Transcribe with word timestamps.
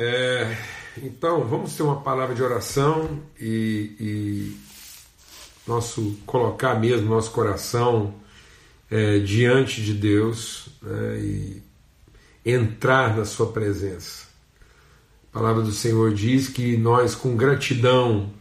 É, 0.00 0.56
então, 1.02 1.44
vamos 1.44 1.74
ter 1.74 1.82
uma 1.82 2.00
palavra 2.00 2.32
de 2.32 2.40
oração 2.40 3.20
e, 3.36 3.96
e 3.98 4.56
nosso 5.66 6.16
colocar 6.24 6.76
mesmo 6.76 7.08
nosso 7.08 7.32
coração 7.32 8.14
é, 8.88 9.18
diante 9.18 9.82
de 9.82 9.92
Deus 9.92 10.68
né, 10.80 11.18
e 11.18 11.62
entrar 12.46 13.16
na 13.16 13.24
Sua 13.24 13.50
presença. 13.50 14.28
A 15.32 15.38
palavra 15.40 15.64
do 15.64 15.72
Senhor 15.72 16.14
diz 16.14 16.46
que 16.48 16.76
nós, 16.76 17.16
com 17.16 17.36
gratidão, 17.36 18.32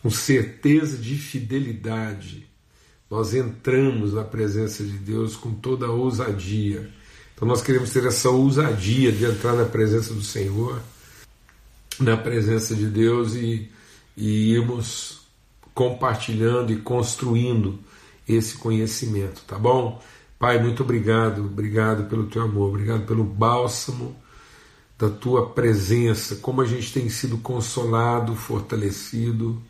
com 0.00 0.10
certeza 0.10 0.96
de 0.96 1.16
fidelidade, 1.16 2.48
nós 3.10 3.34
entramos 3.34 4.14
na 4.14 4.22
presença 4.22 4.84
de 4.84 4.96
Deus 4.96 5.34
com 5.34 5.52
toda 5.54 5.86
a 5.86 5.90
ousadia. 5.90 6.88
Então, 7.34 7.48
nós 7.48 7.62
queremos 7.62 7.90
ter 7.90 8.04
essa 8.06 8.30
ousadia 8.30 9.10
de 9.10 9.24
entrar 9.24 9.54
na 9.54 9.64
presença 9.64 10.14
do 10.14 10.22
Senhor, 10.22 10.80
na 11.98 12.16
presença 12.16 12.74
de 12.74 12.86
Deus 12.86 13.34
e, 13.34 13.70
e 14.16 14.52
irmos 14.52 15.22
compartilhando 15.74 16.72
e 16.72 16.76
construindo 16.76 17.78
esse 18.28 18.56
conhecimento, 18.56 19.42
tá 19.46 19.58
bom? 19.58 20.00
Pai, 20.38 20.62
muito 20.62 20.82
obrigado, 20.82 21.44
obrigado 21.44 22.08
pelo 22.08 22.26
teu 22.26 22.42
amor, 22.42 22.68
obrigado 22.68 23.04
pelo 23.06 23.24
bálsamo 23.24 24.16
da 24.98 25.10
tua 25.10 25.50
presença, 25.50 26.36
como 26.36 26.60
a 26.60 26.64
gente 26.64 26.92
tem 26.92 27.08
sido 27.08 27.38
consolado, 27.38 28.34
fortalecido, 28.34 29.60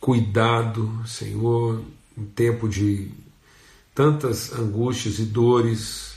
cuidado, 0.00 0.90
Senhor, 1.06 1.82
em 2.16 2.24
tempo 2.24 2.68
de 2.68 3.10
tantas 3.94 4.52
angústias 4.52 5.18
e 5.18 5.24
dores. 5.24 6.11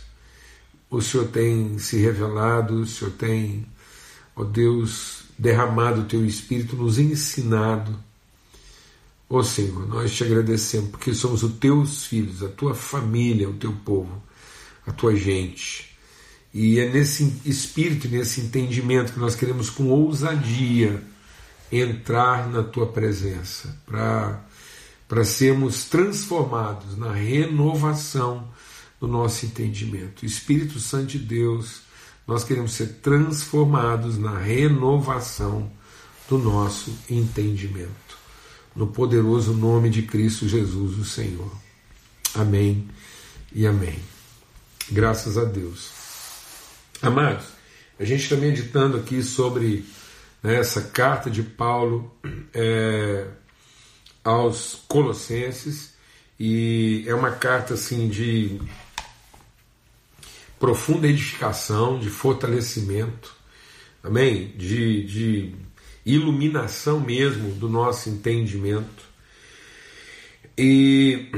O 0.89 1.01
Senhor 1.01 1.27
tem 1.27 1.77
se 1.79 1.97
revelado, 1.97 2.81
o 2.81 2.87
Senhor 2.87 3.11
tem, 3.11 3.65
ó 4.35 4.43
Deus, 4.43 5.23
derramado 5.37 6.01
o 6.01 6.05
teu 6.05 6.25
espírito, 6.25 6.75
nos 6.75 6.99
ensinado 6.99 7.97
Ó 9.29 9.41
Senhor, 9.41 9.87
nós 9.87 10.13
te 10.13 10.23
agradecemos 10.23 10.91
porque 10.91 11.13
somos 11.13 11.41
os 11.43 11.53
teus 11.53 12.05
filhos, 12.05 12.43
a 12.43 12.47
tua 12.47 12.75
família, 12.75 13.49
o 13.49 13.53
teu 13.53 13.73
povo, 13.73 14.21
a 14.85 14.91
tua 14.91 15.15
gente. 15.15 15.95
E 16.53 16.79
é 16.79 16.87
nesse 16.87 17.41
espírito, 17.43 18.07
nesse 18.07 18.39
entendimento 18.41 19.13
que 19.13 19.19
nós 19.19 19.35
queremos 19.35 19.69
com 19.69 19.89
ousadia 19.89 21.03
entrar 21.71 22.47
na 22.49 22.63
tua 22.63 22.85
presença, 22.87 23.75
para 23.85 25.25
sermos 25.25 25.85
transformados 25.85 26.95
na 26.95 27.11
renovação 27.11 28.47
do 28.99 29.07
nosso 29.07 29.45
entendimento. 29.45 30.25
Espírito 30.25 30.79
Santo 30.79 31.07
de 31.07 31.19
Deus, 31.19 31.81
nós 32.27 32.43
queremos 32.43 32.73
ser 32.73 32.99
transformados 33.01 34.17
na 34.17 34.37
renovação 34.37 35.71
do 36.27 36.37
nosso 36.37 36.91
entendimento 37.09 38.05
no 38.75 38.87
poderoso 38.87 39.53
nome 39.53 39.89
de 39.89 40.01
Cristo 40.01 40.47
Jesus, 40.47 40.97
o 40.97 41.05
Senhor. 41.05 41.51
Amém 42.33 42.87
e 43.53 43.65
amém. 43.65 43.97
Graças 44.91 45.37
a 45.37 45.45
Deus. 45.45 45.91
Amados, 47.01 47.45
a 47.97 48.03
gente 48.03 48.23
está 48.23 48.35
meditando 48.35 48.97
aqui 48.97 49.23
sobre 49.23 49.85
né, 50.43 50.55
essa 50.55 50.81
carta 50.81 51.29
de 51.29 51.41
Paulo 51.41 52.13
é, 52.53 53.27
aos 54.23 54.83
Colossenses 54.87 55.93
e 56.37 57.05
é 57.07 57.15
uma 57.15 57.31
carta 57.31 57.75
assim 57.75 58.09
de 58.09 58.59
profunda 60.59 61.07
edificação, 61.07 61.99
de 61.99 62.09
fortalecimento, 62.09 63.35
amém? 64.03 64.53
De, 64.57 65.03
de 65.03 65.55
iluminação 66.05 66.99
mesmo 66.99 67.51
do 67.55 67.67
nosso 67.67 68.09
entendimento. 68.09 69.03
E 70.57 71.29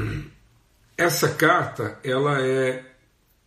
essa 0.98 1.30
carta 1.30 1.98
ela 2.04 2.42
é 2.42 2.84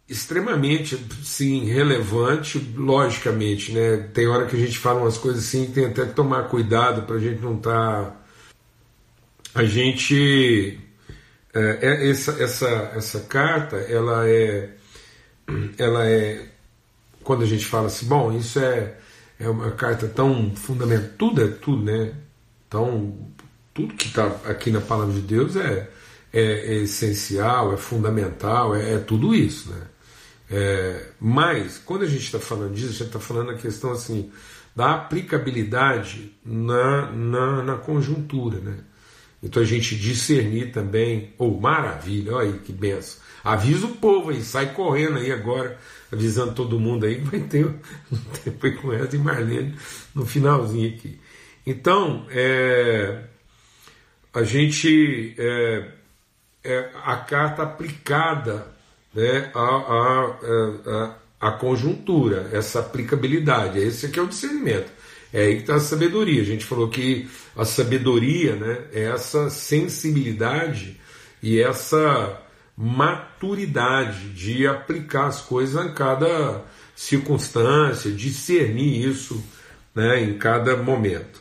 extremamente 0.09 0.99
sim 1.23 1.67
relevante, 1.67 2.59
logicamente, 2.77 3.71
né? 3.73 4.09
Tem 4.13 4.27
hora 4.27 4.47
que 4.47 4.57
a 4.57 4.59
gente 4.59 4.77
fala 4.77 5.03
umas 5.03 5.17
coisas 5.17 5.45
assim, 5.45 5.71
tem 5.71 5.85
até 5.85 6.05
que 6.07 6.15
tomar 6.15 6.49
cuidado 6.49 7.03
para 7.03 7.15
a 7.15 7.21
gente 7.21 7.41
não 7.41 7.57
estar 7.57 8.05
tá... 8.05 8.17
a 9.55 9.65
gente 9.65 10.81
é, 11.55 11.79
é, 11.81 12.11
essa, 12.11 12.43
essa, 12.43 12.69
essa 12.97 13.21
carta 13.21 13.77
ela 13.77 14.29
é 14.29 14.71
ela 15.79 16.07
é 16.07 16.47
quando 17.23 17.43
a 17.43 17.47
gente 17.47 17.67
fala 17.67 17.87
assim, 17.87 18.07
bom, 18.07 18.33
isso 18.33 18.59
é 18.59 18.97
é 19.41 19.49
uma 19.49 19.71
carta 19.71 20.07
tão 20.07 20.55
fundamental, 20.55 21.09
tudo 21.17 21.43
é 21.43 21.49
tudo, 21.49 21.83
né? 21.83 22.13
Então, 22.69 23.17
tudo 23.73 23.95
que 23.95 24.09
está 24.09 24.27
aqui 24.45 24.71
na 24.71 24.83
palavra 24.83 25.15
de 25.15 25.23
Deus 25.23 25.57
é, 25.57 25.89
é, 26.31 26.43
é 26.43 26.75
essencial, 26.83 27.73
é 27.73 27.77
fundamental, 27.79 28.77
é, 28.77 28.95
é 28.95 28.99
tudo 28.99 29.35
isso, 29.35 29.71
né? 29.71 29.83
É, 30.51 31.07
mas, 31.19 31.79
quando 31.79 32.03
a 32.03 32.07
gente 32.07 32.25
está 32.25 32.39
falando 32.39 32.75
disso, 32.75 32.89
a 32.89 32.93
gente 32.93 33.05
está 33.05 33.19
falando 33.19 33.51
a 33.51 33.55
questão 33.55 33.93
assim 33.93 34.31
da 34.77 34.95
aplicabilidade 34.95 36.37
na, 36.45 37.11
na, 37.11 37.63
na, 37.63 37.77
conjuntura, 37.77 38.59
né? 38.59 38.77
Então 39.43 39.63
a 39.63 39.67
gente 39.67 39.97
discernir 39.97 40.73
também, 40.73 41.33
ou 41.39 41.57
oh, 41.57 41.61
maravilha, 41.61 42.35
olha 42.35 42.53
aí 42.53 42.59
que 42.59 42.73
benção. 42.73 43.21
Avisa 43.43 43.87
o 43.87 43.97
povo 43.97 44.31
aí, 44.31 44.43
sai 44.43 44.75
correndo 44.75 45.19
aí 45.19 45.33
agora 45.33 45.79
avisando 46.13 46.53
todo 46.53 46.79
mundo 46.79 47.07
aí 47.07 47.21
vai 47.21 47.41
ter 47.41 47.65
um 47.65 47.79
tempo 48.45 48.83
com 48.83 48.93
ela 48.93 49.09
e 49.11 49.19
Marlene 49.19 49.75
no 50.15 50.27
finalzinho 50.27 50.95
aqui. 50.95 51.19
Então, 51.67 52.27
é, 52.31 53.25
a 54.35 54.43
gente. 54.43 55.35
É, 55.39 55.93
é, 56.63 56.91
a 57.05 57.17
carta 57.17 57.63
aplicada 57.63 58.67
né, 59.15 59.51
à, 59.55 59.61
a 59.61 60.37
a 60.87 61.21
a 61.41 61.53
conjuntura, 61.53 62.51
essa 62.53 62.81
aplicabilidade. 62.81 63.79
Esse 63.79 64.07
aqui 64.07 64.19
é 64.19 64.23
o 64.23 64.29
discernimento. 64.29 64.93
É 65.33 65.43
aí 65.43 65.55
que 65.57 65.61
está 65.61 65.77
a 65.77 65.81
sabedoria. 65.81 66.43
A 66.43 66.45
gente 66.45 66.65
falou 66.65 66.89
que 66.89 67.29
a 67.57 67.65
sabedoria 67.65 68.57
né, 68.57 68.85
é 68.93 69.05
essa 69.05 69.49
sensibilidade 69.49 71.01
e 71.43 71.61
essa 71.61 72.43
maturidade 72.77 74.31
de 74.31 74.67
aplicar 74.67 75.27
as 75.27 75.41
coisas 75.41 75.85
em 75.85 75.93
cada 75.93 76.65
circunstância, 76.97 78.11
discernir 78.11 79.09
isso 79.09 79.43
né, 79.95 80.23
em 80.23 80.37
cada 80.39 80.77
momento. 80.77 81.41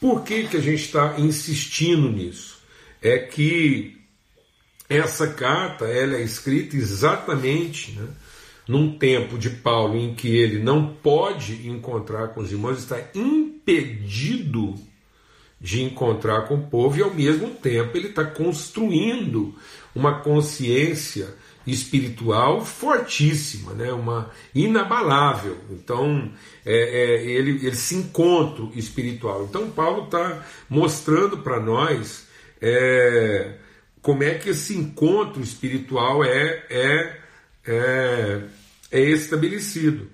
Por 0.00 0.22
que, 0.22 0.44
que 0.44 0.56
a 0.56 0.60
gente 0.60 0.84
está 0.84 1.14
insistindo 1.18 2.08
nisso? 2.10 2.58
É 3.02 3.18
que 3.18 3.98
essa 4.88 5.28
carta 5.28 5.84
ela 5.84 6.16
é 6.16 6.22
escrita 6.22 6.76
exatamente 6.76 7.92
né, 7.92 8.08
num 8.68 8.98
tempo 8.98 9.38
de 9.38 9.48
Paulo 9.48 9.96
em 9.96 10.14
que 10.14 10.36
ele 10.36 10.58
não 10.58 10.94
pode 10.94 11.66
encontrar 11.66 12.28
com 12.28 12.42
os 12.42 12.52
irmãos, 12.52 12.78
está 12.78 13.00
impedido 13.14 14.74
de 15.60 15.82
encontrar 15.82 16.42
com 16.42 16.56
o 16.56 16.66
povo 16.66 16.98
e 16.98 17.02
ao 17.02 17.12
mesmo 17.12 17.48
tempo 17.50 17.96
ele 17.96 18.08
está 18.08 18.24
construindo 18.24 19.54
uma 19.94 20.20
consciência 20.20 21.34
espiritual 21.66 22.64
fortíssima, 22.64 23.72
né? 23.72 23.92
uma 23.92 24.30
inabalável. 24.54 25.56
Então, 25.70 26.30
é, 26.64 26.74
é, 26.74 27.24
ele, 27.24 27.66
esse 27.66 27.94
encontro 27.94 28.70
espiritual. 28.74 29.46
Então, 29.48 29.70
Paulo 29.70 30.04
está 30.04 30.44
mostrando 30.68 31.38
para 31.38 31.58
nós 31.60 32.26
é, 32.60 33.54
como 34.00 34.22
é 34.22 34.34
que 34.34 34.50
esse 34.50 34.76
encontro 34.76 35.42
espiritual 35.42 36.24
é, 36.24 36.64
é, 36.70 37.16
é, 37.66 38.42
é 38.90 39.00
estabelecido. 39.00 40.08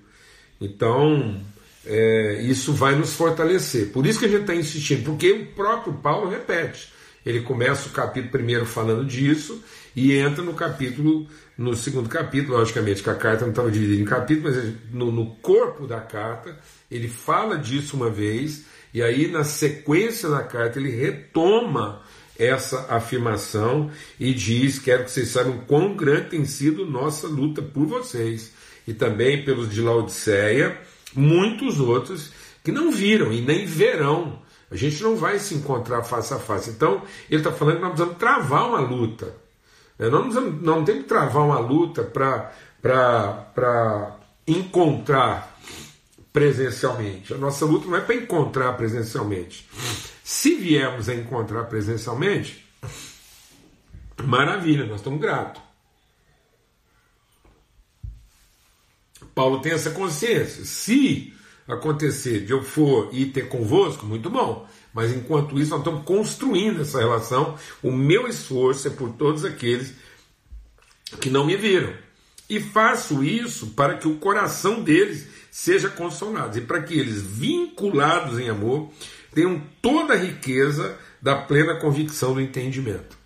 Então, 0.59 1.41
é, 1.85 2.41
isso 2.41 2.73
vai 2.73 2.95
nos 2.95 3.13
fortalecer. 3.13 3.91
Por 3.91 4.05
isso 4.05 4.19
que 4.19 4.25
a 4.25 4.29
gente 4.29 4.41
está 4.41 4.55
insistindo, 4.55 5.03
porque 5.03 5.31
o 5.31 5.45
próprio 5.47 5.93
Paulo 5.93 6.29
repete. 6.29 6.93
Ele 7.25 7.41
começa 7.41 7.89
o 7.89 7.91
capítulo 7.91 8.31
primeiro 8.31 8.65
falando 8.65 9.03
disso 9.03 9.63
e 9.95 10.13
entra 10.13 10.43
no 10.43 10.53
capítulo, 10.53 11.27
no 11.57 11.75
segundo 11.75 12.07
capítulo, 12.07 12.57
logicamente 12.57 13.01
que 13.01 13.09
a 13.09 13.15
carta 13.15 13.43
não 13.43 13.49
estava 13.49 13.71
dividida 13.71 14.01
em 14.01 14.05
capítulos, 14.05 14.55
mas 14.55 14.73
no, 14.91 15.11
no 15.11 15.35
corpo 15.37 15.87
da 15.87 15.99
carta 15.99 16.55
ele 16.91 17.07
fala 17.07 17.57
disso 17.57 17.95
uma 17.95 18.11
vez 18.11 18.65
e 18.93 19.01
aí 19.01 19.27
na 19.27 19.43
sequência 19.43 20.29
da 20.29 20.43
carta 20.43 20.79
ele 20.79 20.91
retoma 20.91 22.03
essa 22.37 22.93
afirmação 22.93 23.89
e 24.19 24.31
diz: 24.31 24.77
Quero 24.77 25.05
que 25.05 25.11
vocês 25.11 25.29
saibam 25.29 25.59
quão 25.65 25.95
grande 25.95 26.29
tem 26.29 26.45
sido 26.45 26.85
nossa 26.85 27.27
luta 27.27 27.61
por 27.61 27.87
vocês 27.87 28.53
e 28.87 28.93
também 28.93 29.43
pelos 29.43 29.69
de 29.69 29.81
Laodiceia 29.81 30.79
muitos 31.15 31.79
outros 31.79 32.31
que 32.63 32.71
não 32.71 32.91
viram 32.91 33.31
e 33.31 33.41
nem 33.41 33.65
verão. 33.65 34.39
A 34.69 34.75
gente 34.75 35.01
não 35.01 35.15
vai 35.15 35.39
se 35.39 35.55
encontrar 35.55 36.03
face 36.03 36.33
a 36.33 36.39
face. 36.39 36.71
Então, 36.71 37.03
ele 37.29 37.41
está 37.41 37.51
falando 37.51 37.75
que 37.75 37.81
nós 37.81 37.91
precisamos 37.91 38.17
travar 38.17 38.67
uma 38.67 38.79
luta. 38.79 39.33
Né? 39.97 40.09
Nós 40.09 40.33
não, 40.33 40.51
não 40.51 40.83
temos 40.83 41.03
que 41.03 41.07
travar 41.07 41.43
uma 41.43 41.59
luta 41.59 42.03
para 42.03 42.51
encontrar 44.47 45.57
presencialmente. 46.33 47.33
A 47.33 47.37
nossa 47.37 47.65
luta 47.65 47.87
não 47.87 47.95
é 47.95 48.01
para 48.01 48.15
encontrar 48.15 48.73
presencialmente. 48.73 49.69
Se 50.23 50.55
viermos 50.55 51.07
a 51.07 51.13
encontrar 51.13 51.65
presencialmente, 51.65 52.65
maravilha, 54.23 54.85
nós 54.85 54.97
estamos 54.97 55.21
gratos. 55.21 55.61
Paulo 59.33 59.61
tem 59.61 59.71
essa 59.71 59.91
consciência. 59.91 60.63
Se 60.65 61.33
acontecer 61.67 62.45
de 62.45 62.51
eu 62.51 62.63
for 62.63 63.09
e 63.11 63.25
ter 63.25 63.47
convosco, 63.47 64.05
muito 64.05 64.29
bom. 64.29 64.67
Mas 64.93 65.11
enquanto 65.11 65.59
isso, 65.59 65.71
nós 65.71 65.79
estamos 65.79 66.05
construindo 66.05 66.81
essa 66.81 66.99
relação. 66.99 67.57
O 67.81 67.91
meu 67.91 68.27
esforço 68.27 68.87
é 68.87 68.91
por 68.91 69.11
todos 69.13 69.43
aqueles 69.43 69.93
que 71.19 71.29
não 71.29 71.45
me 71.45 71.57
viram. 71.57 71.93
E 72.49 72.59
faço 72.59 73.23
isso 73.23 73.67
para 73.67 73.97
que 73.97 74.07
o 74.07 74.17
coração 74.17 74.81
deles 74.83 75.27
seja 75.49 75.89
consolado 75.89 76.57
e 76.57 76.61
para 76.61 76.83
que 76.83 76.93
eles, 76.93 77.21
vinculados 77.21 78.39
em 78.39 78.49
amor, 78.49 78.91
tenham 79.33 79.61
toda 79.81 80.13
a 80.13 80.17
riqueza 80.17 80.97
da 81.21 81.35
plena 81.35 81.79
convicção 81.79 82.33
do 82.33 82.41
entendimento. 82.41 83.17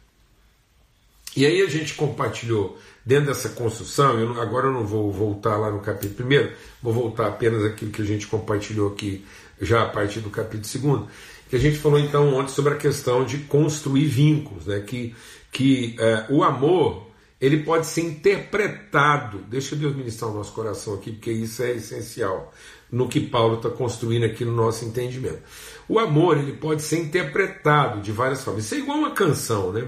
E 1.35 1.45
aí 1.45 1.61
a 1.61 1.69
gente 1.69 1.93
compartilhou 1.93 2.79
dentro 3.09 3.25
dessa 3.25 3.49
construção, 3.49 4.19
eu, 4.19 4.39
agora 4.39 4.67
eu 4.67 4.71
não 4.71 4.85
vou 4.85 5.11
voltar 5.11 5.57
lá 5.57 5.71
no 5.71 5.79
capítulo 5.79 6.13
primeiro, 6.13 6.51
vou 6.79 6.93
voltar 6.93 7.25
apenas 7.25 7.65
aquilo 7.65 7.89
que 7.89 8.03
a 8.03 8.05
gente 8.05 8.27
compartilhou 8.27 8.91
aqui 8.91 9.25
já 9.59 9.81
a 9.81 9.87
partir 9.87 10.19
do 10.19 10.29
capítulo 10.29 10.65
segundo, 10.65 11.07
que 11.49 11.55
a 11.55 11.59
gente 11.59 11.79
falou 11.79 11.97
então 11.97 12.35
ontem 12.35 12.53
sobre 12.53 12.75
a 12.75 12.77
questão 12.77 13.25
de 13.25 13.39
construir 13.39 14.05
vínculos, 14.05 14.67
né? 14.67 14.81
que, 14.81 15.15
que 15.51 15.95
é, 15.97 16.27
o 16.29 16.43
amor 16.43 17.07
ele 17.41 17.63
pode 17.63 17.87
ser 17.87 18.01
interpretado. 18.01 19.39
Deixa 19.49 19.75
Deus 19.75 19.95
ministrar 19.95 20.29
o 20.29 20.35
nosso 20.35 20.51
coração 20.51 20.93
aqui, 20.93 21.11
porque 21.11 21.31
isso 21.31 21.63
é 21.63 21.71
essencial 21.71 22.53
no 22.91 23.07
que 23.07 23.19
Paulo 23.19 23.55
está 23.55 23.71
construindo 23.71 24.25
aqui 24.25 24.45
no 24.45 24.51
nosso 24.51 24.85
entendimento. 24.85 25.39
O 25.87 25.97
amor 25.97 26.37
ele 26.37 26.53
pode 26.53 26.83
ser 26.83 26.99
interpretado 26.99 28.01
de 28.01 28.11
várias 28.11 28.43
formas. 28.43 28.65
Isso 28.65 28.75
é 28.75 28.77
igual 28.77 28.99
uma 28.99 29.11
canção, 29.11 29.71
né? 29.71 29.87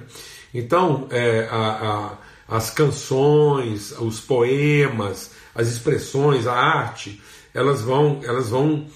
Então, 0.54 1.08
é, 1.12 1.48
a, 1.52 1.58
a, 1.58 2.18
as 2.52 2.70
canções, 2.70 3.94
os 3.98 4.20
poemas, 4.20 5.32
as 5.56 5.70
expressões, 5.70 6.46
a 6.46 6.54
arte, 6.54 7.22
elas 7.54 7.82
vão, 7.82 8.20
elas 8.26 8.50
vão 8.50 8.88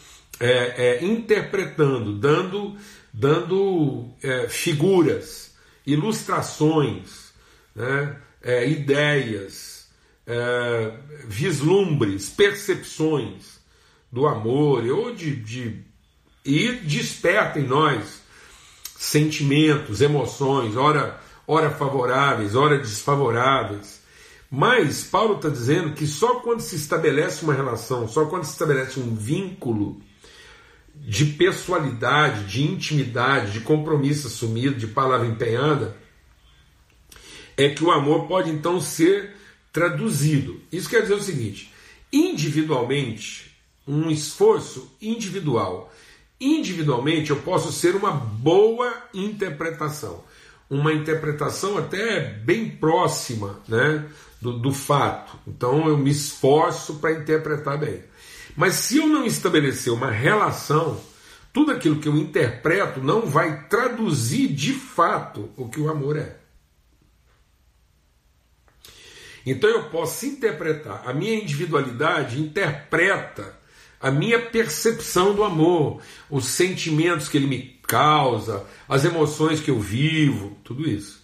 é, 0.41 0.97
é, 0.97 1.05
interpretando, 1.05 2.17
dando, 2.19 2.75
dando 3.13 4.09
é, 4.21 4.49
figuras, 4.49 5.55
ilustrações, 5.87 7.31
né? 7.73 8.17
é, 8.43 8.67
ideias, 8.67 9.87
é, 10.27 10.91
vislumbres, 11.25 12.29
percepções 12.29 13.57
do 14.11 14.27
amor, 14.27 14.85
ou 14.85 15.15
de, 15.15 15.33
de, 15.33 15.81
e 16.43 16.73
desperta 16.73 17.57
em 17.57 17.65
nós 17.65 18.21
sentimentos, 18.97 20.01
emoções, 20.01 20.75
ora, 20.75 21.23
ora 21.47 21.69
favoráveis, 21.71 22.56
ora 22.56 22.77
desfavoráveis. 22.77 24.03
Mas 24.50 25.03
Paulo 25.03 25.36
está 25.36 25.50
dizendo 25.50 25.94
que 25.94 26.07
só 26.07 26.39
quando 26.39 26.62
se 26.62 26.75
estabelece 26.75 27.44
uma 27.44 27.53
relação, 27.53 28.07
só 28.07 28.25
quando 28.25 28.45
se 28.45 28.51
estabelece 28.51 29.00
um 29.00 29.15
vínculo 29.15 30.01
de 30.94 31.25
pessoalidade, 31.25 32.45
de 32.45 32.63
intimidade, 32.63 33.51
de 33.51 33.59
compromisso 33.59 34.27
assumido, 34.27 34.75
de 34.75 34.88
palavra 34.88 35.27
empenhada, 35.27 35.95
é 37.57 37.69
que 37.69 37.83
o 37.83 37.91
amor 37.91 38.27
pode 38.27 38.50
então 38.50 38.80
ser 38.80 39.36
traduzido. 39.71 40.62
Isso 40.71 40.89
quer 40.89 41.01
dizer 41.01 41.15
o 41.15 41.21
seguinte: 41.21 41.71
individualmente, 42.12 43.56
um 43.88 44.09
esforço 44.09 44.91
individual. 45.01 45.94
Individualmente, 46.39 47.30
eu 47.30 47.38
posso 47.38 47.71
ser 47.71 47.95
uma 47.95 48.12
boa 48.12 48.94
interpretação, 49.13 50.24
uma 50.69 50.94
interpretação 50.94 51.77
até 51.77 52.19
bem 52.19 52.69
próxima 52.69 53.59
né, 53.67 54.06
do, 54.41 54.59
do 54.59 54.71
fato. 54.71 55.38
Então, 55.47 55.88
eu 55.88 55.97
me 55.97 56.12
esforço 56.12 56.95
para 56.95 57.13
interpretar 57.13 57.77
bem. 57.77 58.03
Mas 58.56 58.75
se 58.75 58.97
eu 58.97 59.07
não 59.07 59.25
estabelecer 59.25 59.91
uma 59.91 60.09
relação, 60.09 61.00
tudo 61.53 61.71
aquilo 61.71 62.00
que 62.00 62.07
eu 62.07 62.15
interpreto 62.15 63.01
não 63.01 63.25
vai 63.25 63.67
traduzir 63.67 64.47
de 64.47 64.73
fato 64.73 65.50
o 65.56 65.69
que 65.69 65.79
o 65.79 65.89
amor 65.89 66.17
é. 66.17 66.38
Então 69.45 69.69
eu 69.69 69.89
posso 69.89 70.25
interpretar, 70.25 71.03
a 71.06 71.13
minha 71.13 71.35
individualidade 71.35 72.41
interpreta 72.41 73.56
a 74.06 74.12
minha 74.12 74.39
percepção 74.39 75.33
do 75.33 75.44
amor, 75.44 76.00
os 76.29 76.45
sentimentos 76.45 77.27
que 77.27 77.38
ele 77.38 77.47
me 77.47 77.75
causa, 77.87 78.65
as 78.87 79.05
emoções 79.05 79.59
que 79.59 79.71
eu 79.71 79.79
vivo, 79.79 80.57
tudo 80.63 80.87
isso. 80.87 81.23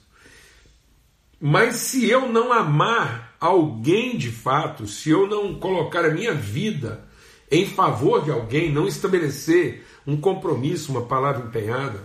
Mas 1.40 1.76
se 1.78 2.10
eu 2.10 2.30
não 2.30 2.54
amar 2.54 3.36
alguém 3.40 4.18
de 4.18 4.32
fato, 4.32 4.86
se 4.86 5.10
eu 5.10 5.28
não 5.28 5.56
colocar 5.56 6.06
a 6.06 6.12
minha 6.12 6.34
vida 6.34 7.04
em 7.50 7.66
favor 7.66 8.24
de 8.24 8.32
alguém, 8.32 8.72
não 8.72 8.88
estabelecer 8.88 9.86
um 10.06 10.16
compromisso, 10.16 10.92
uma 10.92 11.06
palavra 11.06 11.46
empenhada, 11.46 12.04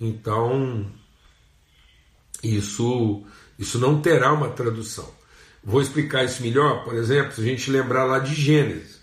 então 0.00 0.86
isso 2.42 3.24
isso 3.58 3.78
não 3.78 4.00
terá 4.00 4.32
uma 4.32 4.48
tradução. 4.48 5.08
Vou 5.62 5.80
explicar 5.80 6.24
isso 6.24 6.42
melhor, 6.42 6.82
por 6.82 6.96
exemplo, 6.96 7.32
se 7.32 7.40
a 7.40 7.44
gente 7.44 7.70
lembrar 7.70 8.04
lá 8.04 8.18
de 8.18 8.34
Gênesis. 8.34 9.00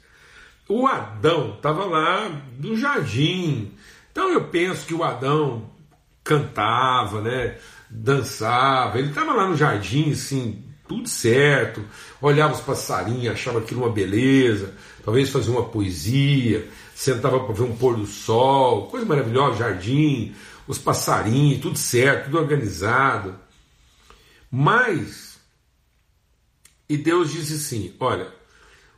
O 0.68 0.86
Adão 0.86 1.56
estava 1.56 1.86
lá 1.86 2.30
no 2.60 2.76
jardim. 2.76 3.72
Então 4.12 4.30
eu 4.32 4.46
penso 4.46 4.86
que 4.86 4.94
o 4.94 5.04
Adão 5.04 5.70
cantava, 6.24 7.22
né? 7.22 7.58
dançava. 7.90 9.00
Ele 9.00 9.10
estava 9.10 9.34
lá 9.34 9.48
no 9.48 9.58
jardim, 9.58 10.12
assim, 10.12 10.64
tudo 10.88 11.10
certo. 11.10 11.84
Olhava 12.22 12.54
os 12.54 12.62
passarinhos, 12.62 13.34
achava 13.34 13.60
aquilo 13.60 13.82
uma 13.82 13.92
beleza. 13.92 14.76
Talvez 15.04 15.30
fazia 15.30 15.52
uma 15.52 15.66
poesia, 15.66 16.68
sentava 16.94 17.40
para 17.40 17.54
ver 17.54 17.64
um 17.64 17.76
pôr 17.76 17.96
do 17.96 18.06
sol, 18.06 18.88
coisa 18.88 19.06
maravilhosa, 19.06 19.58
jardim, 19.58 20.36
os 20.68 20.78
passarinhos, 20.78 21.62
tudo 21.62 21.78
certo, 21.78 22.26
tudo 22.26 22.38
organizado. 22.38 23.36
Mas 24.52 25.40
e 26.88 26.98
Deus 26.98 27.32
disse 27.32 27.54
assim: 27.54 27.96
Olha, 28.00 28.32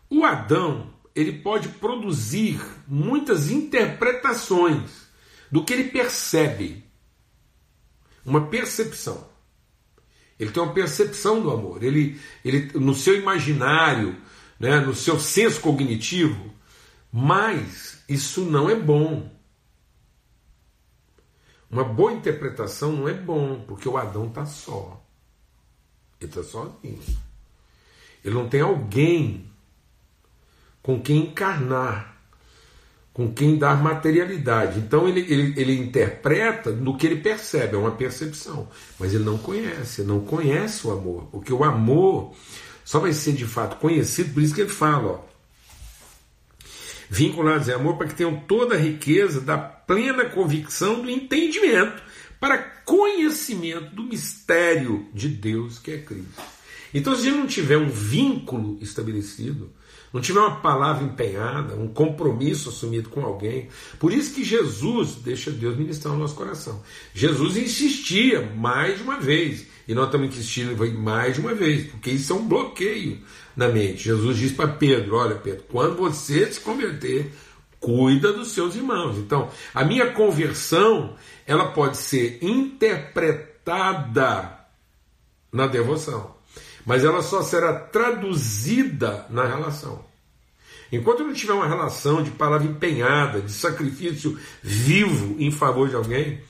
o 0.09 0.25
Adão 0.25 0.89
ele 1.15 1.33
pode 1.33 1.69
produzir 1.69 2.61
muitas 2.87 3.49
interpretações 3.49 5.09
do 5.51 5.63
que 5.63 5.73
ele 5.73 5.85
percebe, 5.85 6.85
uma 8.25 8.47
percepção. 8.47 9.29
Ele 10.39 10.51
tem 10.51 10.63
uma 10.63 10.73
percepção 10.73 11.41
do 11.41 11.51
amor. 11.51 11.83
Ele, 11.83 12.19
ele 12.43 12.71
no 12.79 12.95
seu 12.95 13.15
imaginário, 13.15 14.17
né, 14.59 14.79
no 14.79 14.95
seu 14.95 15.19
senso 15.19 15.59
cognitivo, 15.59 16.51
mas 17.11 18.03
isso 18.07 18.41
não 18.41 18.69
é 18.69 18.75
bom. 18.75 19.29
Uma 21.69 21.83
boa 21.83 22.13
interpretação 22.13 22.91
não 22.91 23.07
é 23.07 23.13
bom, 23.13 23.63
porque 23.67 23.87
o 23.87 23.97
Adão 23.97 24.27
está 24.27 24.45
só. 24.45 25.05
Ele 26.19 26.29
está 26.29 26.43
sozinho. 26.43 26.99
Ele 28.23 28.35
não 28.35 28.47
tem 28.47 28.61
alguém 28.61 29.50
com 30.81 30.99
quem 30.99 31.17
encarnar, 31.27 32.17
com 33.13 33.31
quem 33.31 33.57
dar 33.57 33.81
materialidade. 33.81 34.79
Então 34.79 35.07
ele, 35.07 35.21
ele, 35.21 35.53
ele 35.59 35.77
interpreta 35.77 36.71
no 36.71 36.97
que 36.97 37.05
ele 37.05 37.17
percebe, 37.17 37.75
é 37.75 37.77
uma 37.77 37.91
percepção. 37.91 38.67
Mas 38.99 39.13
ele 39.13 39.23
não 39.23 39.37
conhece, 39.37 40.03
não 40.03 40.21
conhece 40.21 40.85
o 40.87 40.91
amor. 40.91 41.27
Porque 41.31 41.53
o 41.53 41.63
amor 41.63 42.33
só 42.83 42.99
vai 42.99 43.13
ser 43.13 43.33
de 43.33 43.45
fato 43.45 43.77
conhecido, 43.77 44.33
por 44.33 44.41
isso 44.41 44.53
que 44.53 44.61
ele 44.61 44.69
fala, 44.69 45.11
ó. 45.11 45.31
Vinculados 47.09 47.67
em 47.67 47.73
amor 47.73 47.97
para 47.97 48.07
que 48.07 48.15
tenham 48.15 48.37
toda 48.47 48.75
a 48.75 48.77
riqueza 48.77 49.41
da 49.41 49.57
plena 49.57 50.25
convicção 50.25 51.01
do 51.01 51.09
entendimento, 51.09 52.01
para 52.39 52.57
conhecimento 52.57 53.93
do 53.93 54.03
mistério 54.03 55.07
de 55.13 55.27
Deus 55.27 55.77
que 55.77 55.91
é 55.91 55.97
Cristo. 55.97 56.41
Então, 56.93 57.15
se 57.15 57.21
a 57.21 57.23
gente 57.25 57.37
não 57.37 57.47
tiver 57.47 57.77
um 57.77 57.89
vínculo 57.89 58.77
estabelecido, 58.81 59.71
não 60.13 60.21
tiver 60.21 60.39
uma 60.39 60.57
palavra 60.57 61.03
empenhada, 61.03 61.75
um 61.75 61.87
compromisso 61.87 62.69
assumido 62.69 63.09
com 63.09 63.23
alguém, 63.23 63.69
por 63.99 64.11
isso 64.11 64.33
que 64.33 64.43
Jesus, 64.43 65.15
deixa 65.15 65.51
Deus 65.51 65.77
ministrar 65.77 66.13
o 66.13 66.17
nosso 66.17 66.35
coração. 66.35 66.81
Jesus 67.13 67.57
insistia 67.57 68.41
mais 68.55 68.97
de 68.97 69.03
uma 69.03 69.19
vez, 69.19 69.67
e 69.87 69.93
nós 69.93 70.05
estamos 70.05 70.27
insistindo 70.27 70.75
mais 70.99 71.35
de 71.35 71.41
uma 71.41 71.53
vez, 71.53 71.89
porque 71.89 72.11
isso 72.11 72.33
é 72.33 72.35
um 72.35 72.47
bloqueio 72.47 73.19
na 73.55 73.67
mente. 73.67 74.03
Jesus 74.03 74.37
diz 74.37 74.51
para 74.51 74.67
Pedro: 74.67 75.15
Olha, 75.15 75.35
Pedro, 75.35 75.63
quando 75.69 75.97
você 75.97 76.51
se 76.51 76.59
converter, 76.59 77.31
cuida 77.79 78.31
dos 78.31 78.49
seus 78.49 78.75
irmãos. 78.75 79.17
Então, 79.17 79.49
a 79.73 79.83
minha 79.83 80.11
conversão, 80.11 81.15
ela 81.47 81.71
pode 81.71 81.97
ser 81.97 82.37
interpretada 82.41 84.59
na 85.51 85.67
devoção 85.67 86.40
mas 86.85 87.03
ela 87.03 87.21
só 87.21 87.41
será 87.43 87.73
traduzida 87.73 89.25
na 89.29 89.45
relação. 89.45 90.03
Enquanto 90.91 91.21
eu 91.21 91.27
não 91.27 91.33
tiver 91.33 91.53
uma 91.53 91.67
relação 91.67 92.21
de 92.21 92.31
palavra 92.31 92.67
empenhada, 92.67 93.41
de 93.41 93.51
sacrifício 93.51 94.37
vivo 94.61 95.35
em 95.39 95.49
favor 95.49 95.87
de 95.87 95.95
alguém, 95.95 96.41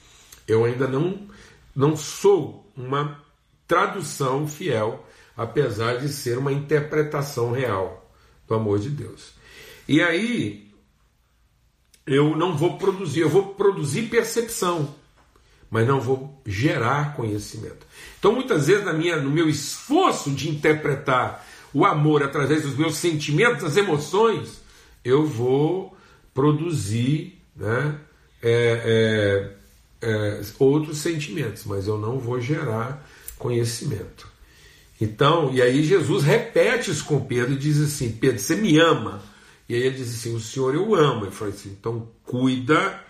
eu 0.47 0.65
ainda 0.65 0.87
não, 0.87 1.27
não 1.75 1.95
sou 1.95 2.71
uma 2.75 3.19
tradução 3.67 4.47
fiel, 4.47 5.05
apesar 5.37 5.97
de 5.97 6.09
ser 6.09 6.37
uma 6.37 6.51
interpretação 6.51 7.51
real 7.51 8.11
do 8.47 8.55
amor 8.55 8.79
de 8.79 8.89
Deus. 8.89 9.33
E 9.87 10.01
aí, 10.01 10.71
eu 12.05 12.35
não 12.35 12.57
vou 12.57 12.77
produzir, 12.77 13.21
eu 13.21 13.29
vou 13.29 13.53
produzir 13.53 14.09
percepção, 14.09 14.95
mas 15.71 15.87
não 15.87 16.01
vou 16.01 16.37
gerar 16.45 17.15
conhecimento. 17.15 17.87
Então, 18.19 18.33
muitas 18.33 18.67
vezes, 18.67 18.83
na 18.83 18.91
minha, 18.91 19.15
no 19.15 19.31
meu 19.31 19.47
esforço 19.47 20.29
de 20.29 20.49
interpretar 20.49 21.47
o 21.73 21.85
amor 21.85 22.21
através 22.21 22.63
dos 22.63 22.75
meus 22.75 22.97
sentimentos, 22.97 23.63
das 23.63 23.77
emoções, 23.77 24.61
eu 25.03 25.25
vou 25.25 25.97
produzir 26.33 27.41
né, 27.55 27.95
é, 28.43 29.55
é, 30.01 30.07
é, 30.09 30.41
outros 30.59 30.97
sentimentos, 30.97 31.63
mas 31.63 31.87
eu 31.87 31.97
não 31.97 32.19
vou 32.19 32.41
gerar 32.41 33.07
conhecimento. 33.37 34.29
Então, 34.99 35.51
e 35.53 35.61
aí 35.61 35.83
Jesus 35.83 36.23
repete 36.23 36.91
isso 36.91 37.05
com 37.05 37.19
Pedro 37.19 37.53
e 37.53 37.57
diz 37.57 37.79
assim: 37.79 38.11
Pedro, 38.11 38.39
você 38.39 38.55
me 38.55 38.77
ama? 38.77 39.23
E 39.67 39.73
aí 39.73 39.81
ele 39.81 39.95
diz 39.95 40.13
assim: 40.13 40.35
O 40.35 40.39
Senhor 40.39 40.75
eu 40.75 40.93
amo. 40.93 41.25
Ele 41.25 41.31
fala 41.31 41.49
assim: 41.49 41.69
então 41.69 42.07
cuida 42.23 43.01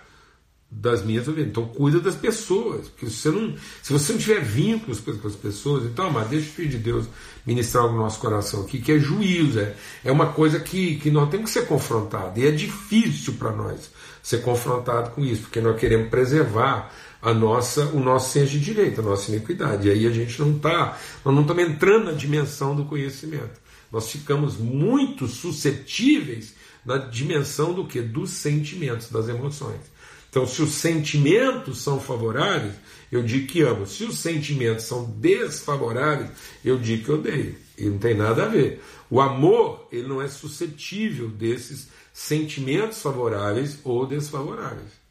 das 0.72 1.04
minhas 1.04 1.28
ovelhas. 1.28 1.50
Então 1.50 1.68
cuida 1.68 2.00
das 2.00 2.16
pessoas. 2.16 2.88
Porque 2.88 3.08
se 3.08 3.18
você 3.18 3.30
não, 3.30 3.56
se 3.84 3.92
você 3.92 4.14
não 4.14 4.20
tiver 4.20 4.42
vínculos 4.42 5.02
com 5.02 5.28
as 5.28 5.36
pessoas, 5.36 5.84
então, 5.84 6.10
mas 6.10 6.30
deixa 6.30 6.48
o 6.48 6.54
Filho 6.54 6.70
de 6.70 6.78
Deus 6.78 7.08
ministrar 7.46 7.92
no 7.92 7.98
nosso 7.98 8.20
coração 8.20 8.62
aqui, 8.62 8.80
que 8.80 8.94
é 8.94 9.00
juízo, 9.00 9.60
é, 9.60 9.76
é 10.06 10.12
uma 10.12 10.28
coisa 10.28 10.60
que, 10.60 10.96
que 10.98 11.12
nós 11.12 11.30
temos 11.30 11.52
que 11.52 11.60
ser 11.60 11.68
confrontados. 11.68 12.42
E 12.42 12.48
é 12.48 12.52
difícil 12.52 13.34
para 13.34 13.52
nós 13.52 13.92
ser 14.24 14.42
confrontado 14.44 15.12
com 15.12 15.26
isso, 15.26 15.42
porque 15.42 15.60
nós 15.60 15.78
queremos 15.80 16.10
preservar 16.10 16.92
a 17.22 17.34
nossa, 17.34 17.86
o 17.88 18.00
nosso 18.00 18.32
senso 18.32 18.52
de 18.52 18.60
direito, 18.60 19.02
a 19.02 19.04
nossa 19.04 19.32
iniquidade. 19.32 19.88
E 19.88 19.92
aí 19.92 20.08
a 20.08 20.12
gente 20.12 20.40
não 20.40 20.56
está, 20.56 20.98
nós 21.26 21.36
não 21.36 21.42
estamos 21.42 21.64
entrando 21.64 22.06
na 22.06 22.12
dimensão 22.14 22.76
do 22.76 22.86
conhecimento. 22.86 23.60
Nós 23.92 24.10
ficamos 24.10 24.58
muito 24.58 25.28
suscetíveis 25.28 26.54
na 26.86 26.98
dimensão 26.98 27.74
do 27.74 27.86
que? 27.86 28.02
Dos 28.02 28.30
sentimentos, 28.32 29.10
das 29.10 29.28
emoções. 29.28 29.91
Então, 30.32 30.48
se 30.48 30.62
os 30.62 30.76
sentimentos 30.76 31.80
são 31.80 32.00
favoráveis, 32.00 32.74
eu 33.12 33.22
digo 33.22 33.48
que 33.48 33.62
amo. 33.64 33.86
Se 33.86 34.06
os 34.06 34.18
sentimentos 34.18 34.86
são 34.86 35.04
desfavoráveis, 35.04 36.30
eu 36.64 36.80
digo 36.80 37.04
que 37.04 37.12
odeio. 37.12 37.58
E 37.78 37.84
não 37.84 37.98
tem 37.98 38.16
nada 38.16 38.46
a 38.46 38.48
ver. 38.48 38.82
O 39.10 39.20
amor, 39.20 39.90
ele 39.92 40.08
não 40.08 40.22
é 40.22 40.30
suscetível 40.30 41.28
desses 41.28 41.90
sentimentos 42.14 43.02
favoráveis 43.02 43.80
ou 43.84 44.08
desfavoráveis. 44.08 45.02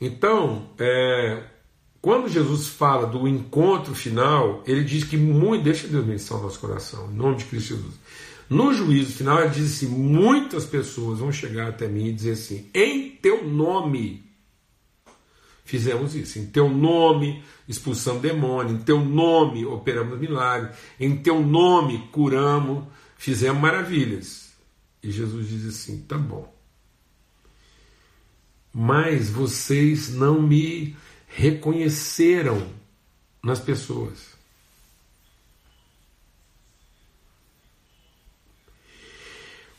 Então, 0.00 0.70
é, 0.78 1.42
quando 2.00 2.26
Jesus 2.26 2.68
fala 2.68 3.06
do 3.06 3.28
encontro 3.28 3.94
final, 3.94 4.64
ele 4.66 4.82
diz 4.82 5.04
que 5.04 5.18
muito. 5.18 5.64
Deixa 5.64 5.86
Deus 5.86 6.06
ministrar 6.06 6.40
o 6.40 6.44
nosso 6.44 6.58
coração, 6.58 7.10
em 7.10 7.16
nome 7.16 7.36
de 7.36 7.44
Cristo 7.44 7.74
Jesus. 7.74 7.94
No 8.50 8.74
juízo 8.74 9.12
final, 9.12 9.40
ele 9.40 9.50
diz 9.50 9.76
assim: 9.76 9.86
muitas 9.86 10.64
pessoas 10.64 11.20
vão 11.20 11.30
chegar 11.30 11.68
até 11.68 11.86
mim 11.86 12.08
e 12.08 12.12
dizer 12.12 12.32
assim: 12.32 12.68
em 12.74 13.10
teu 13.10 13.46
nome 13.46 14.28
fizemos 15.64 16.16
isso, 16.16 16.40
em 16.40 16.46
teu 16.46 16.68
nome 16.68 17.44
expulsamos 17.68 18.20
demônio, 18.20 18.74
em 18.74 18.82
teu 18.82 18.98
nome 18.98 19.64
operamos 19.64 20.18
milagres, 20.18 20.76
em 20.98 21.16
teu 21.16 21.40
nome 21.40 22.08
curamos, 22.10 22.86
fizemos 23.16 23.62
maravilhas. 23.62 24.50
E 25.00 25.12
Jesus 25.12 25.48
diz 25.48 25.66
assim: 25.66 26.02
tá 26.02 26.18
bom. 26.18 26.52
Mas 28.74 29.30
vocês 29.30 30.12
não 30.12 30.42
me 30.42 30.96
reconheceram 31.28 32.66
nas 33.44 33.60
pessoas. 33.60 34.39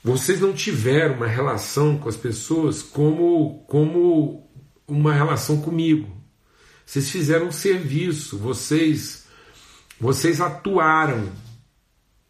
Vocês 0.03 0.39
não 0.39 0.51
tiveram 0.51 1.15
uma 1.15 1.27
relação 1.27 1.97
com 1.97 2.09
as 2.09 2.17
pessoas 2.17 2.81
como, 2.81 3.63
como 3.67 4.49
uma 4.87 5.13
relação 5.13 5.61
comigo. 5.61 6.09
Vocês 6.83 7.09
fizeram 7.11 7.47
um 7.47 7.51
serviço, 7.51 8.37
vocês, 8.37 9.27
vocês 9.99 10.41
atuaram, 10.41 11.31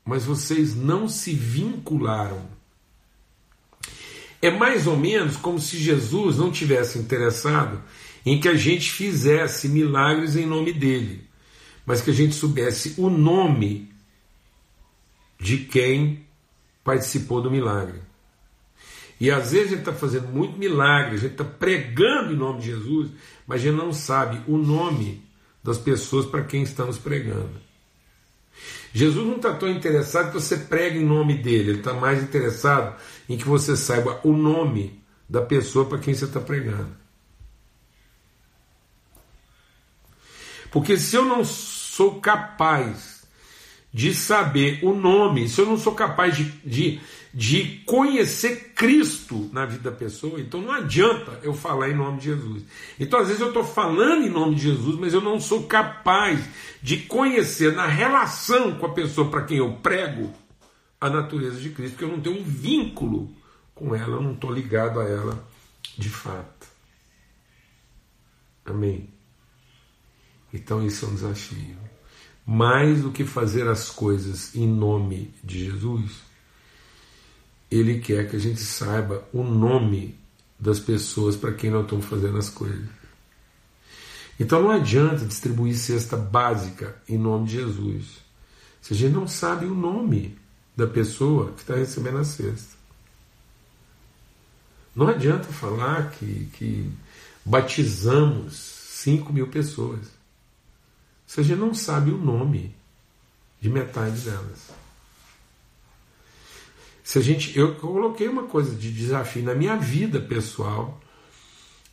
mas 0.03 0.25
vocês 0.25 0.75
não 0.75 1.07
se 1.07 1.33
vincularam. 1.33 2.45
É 4.41 4.51
mais 4.51 4.85
ou 4.85 4.97
menos 4.97 5.37
como 5.37 5.59
se 5.59 5.77
Jesus 5.77 6.37
não 6.37 6.51
tivesse 6.51 6.99
interessado 6.99 7.81
em 8.25 8.39
que 8.39 8.49
a 8.49 8.55
gente 8.55 8.91
fizesse 8.91 9.69
milagres 9.69 10.35
em 10.35 10.45
nome 10.45 10.73
dele, 10.73 11.27
mas 11.85 12.01
que 12.01 12.09
a 12.09 12.13
gente 12.13 12.35
soubesse 12.35 12.95
o 12.97 13.09
nome 13.09 13.89
de 15.39 15.57
quem 15.57 16.25
participou 16.91 17.41
do 17.41 17.49
milagre. 17.49 18.01
E 19.17 19.31
às 19.31 19.53
vezes 19.53 19.67
a 19.67 19.69
gente 19.69 19.79
está 19.79 19.93
fazendo 19.93 20.27
muito 20.27 20.59
milagre, 20.59 21.15
a 21.15 21.19
gente 21.19 21.31
está 21.31 21.45
pregando 21.45 22.33
em 22.33 22.35
nome 22.35 22.59
de 22.59 22.65
Jesus, 22.65 23.11
mas 23.47 23.61
a 23.61 23.63
gente 23.63 23.77
não 23.77 23.93
sabe 23.93 24.41
o 24.45 24.57
nome 24.57 25.23
das 25.63 25.77
pessoas 25.77 26.25
para 26.25 26.43
quem 26.43 26.63
estamos 26.63 26.97
pregando. 26.97 27.53
Jesus 28.93 29.25
não 29.25 29.37
está 29.37 29.53
tão 29.53 29.69
interessado 29.69 30.33
que 30.33 30.41
você 30.41 30.57
pregue 30.57 30.99
em 30.99 31.05
nome 31.05 31.37
dele, 31.37 31.69
ele 31.69 31.79
está 31.79 31.93
mais 31.93 32.21
interessado 32.21 32.99
em 33.29 33.37
que 33.37 33.47
você 33.47 33.77
saiba 33.77 34.19
o 34.25 34.33
nome 34.33 35.01
da 35.29 35.41
pessoa 35.41 35.85
para 35.85 35.99
quem 35.99 36.13
você 36.13 36.25
está 36.25 36.41
pregando. 36.41 36.93
Porque 40.69 40.97
se 40.97 41.15
eu 41.15 41.23
não 41.23 41.45
sou 41.45 42.19
capaz 42.19 43.20
de 43.93 44.13
saber 44.13 44.79
o 44.83 44.93
nome, 44.93 45.49
se 45.49 45.59
eu 45.59 45.65
não 45.65 45.77
sou 45.77 45.93
capaz 45.93 46.37
de, 46.37 46.45
de, 46.65 47.01
de 47.33 47.81
conhecer 47.85 48.71
Cristo 48.73 49.49
na 49.51 49.65
vida 49.65 49.91
da 49.91 49.95
pessoa, 49.95 50.39
então 50.39 50.61
não 50.61 50.71
adianta 50.71 51.39
eu 51.43 51.53
falar 51.53 51.89
em 51.89 51.95
nome 51.95 52.19
de 52.19 52.25
Jesus. 52.25 52.63
Então, 52.97 53.19
às 53.19 53.27
vezes, 53.27 53.41
eu 53.41 53.49
estou 53.49 53.65
falando 53.65 54.25
em 54.25 54.29
nome 54.29 54.55
de 54.55 54.61
Jesus, 54.61 54.95
mas 54.97 55.13
eu 55.13 55.19
não 55.19 55.39
sou 55.41 55.63
capaz 55.63 56.39
de 56.81 56.97
conhecer 56.97 57.73
na 57.73 57.85
relação 57.85 58.75
com 58.75 58.85
a 58.85 58.93
pessoa 58.93 59.29
para 59.29 59.43
quem 59.43 59.57
eu 59.57 59.73
prego 59.73 60.31
a 60.99 61.09
natureza 61.09 61.59
de 61.59 61.69
Cristo, 61.71 61.93
porque 61.93 62.05
eu 62.05 62.15
não 62.15 62.21
tenho 62.21 62.39
um 62.39 62.43
vínculo 62.43 63.35
com 63.75 63.93
ela, 63.93 64.15
eu 64.15 64.21
não 64.21 64.33
estou 64.33 64.53
ligado 64.53 65.01
a 65.01 65.03
ela 65.03 65.45
de 65.97 66.09
fato. 66.09 66.67
Amém? 68.63 69.09
Então, 70.53 70.85
isso 70.85 71.05
é 71.05 71.07
um 71.09 71.15
desafio 71.15 71.90
mais 72.45 73.01
do 73.01 73.11
que 73.11 73.23
fazer 73.23 73.67
as 73.67 73.89
coisas 73.89 74.55
em 74.55 74.67
nome 74.67 75.33
de 75.43 75.65
Jesus, 75.65 76.11
Ele 77.69 77.99
quer 77.99 78.29
que 78.29 78.35
a 78.35 78.39
gente 78.39 78.59
saiba 78.59 79.23
o 79.31 79.43
nome 79.43 80.15
das 80.59 80.79
pessoas 80.79 81.35
para 81.35 81.53
quem 81.53 81.71
nós 81.71 81.83
estamos 81.83 82.05
fazendo 82.05 82.37
as 82.37 82.49
coisas. 82.49 82.87
Então 84.39 84.61
não 84.61 84.71
adianta 84.71 85.25
distribuir 85.25 85.77
cesta 85.77 86.17
básica 86.17 86.95
em 87.07 87.17
nome 87.17 87.47
de 87.47 87.53
Jesus, 87.53 88.21
se 88.81 88.93
a 88.93 88.97
gente 88.97 89.13
não 89.13 89.27
sabe 89.27 89.65
o 89.65 89.75
nome 89.75 90.37
da 90.75 90.87
pessoa 90.87 91.51
que 91.51 91.61
está 91.61 91.75
recebendo 91.75 92.17
a 92.17 92.23
cesta. 92.23 92.75
Não 94.95 95.07
adianta 95.07 95.45
falar 95.45 96.11
que, 96.11 96.49
que 96.53 96.91
batizamos 97.45 98.53
5 98.55 99.31
mil 99.31 99.47
pessoas 99.47 100.20
a 101.39 101.43
gente 101.43 101.59
não 101.59 101.73
sabe 101.73 102.11
o 102.11 102.17
nome 102.17 102.75
de 103.61 103.69
metade 103.69 104.19
delas. 104.21 104.69
Se 107.03 107.19
a 107.19 107.21
gente, 107.21 107.57
eu 107.57 107.75
coloquei 107.75 108.27
uma 108.27 108.43
coisa 108.43 108.75
de 108.75 108.91
desafio 108.91 109.43
na 109.43 109.55
minha 109.55 109.75
vida 109.75 110.19
pessoal, 110.19 110.99